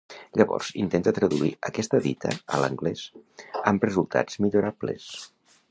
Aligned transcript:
Llavors 0.39 0.69
intenta 0.83 1.13
traduir 1.17 1.51
aquesta 1.69 2.01
dita 2.07 2.33
a 2.57 2.63
l'anglès, 2.65 3.05
amb 3.73 3.87
resultats 3.91 4.45
millorables. 4.47 5.11